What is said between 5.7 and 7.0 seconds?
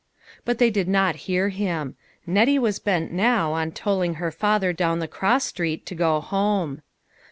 to go home.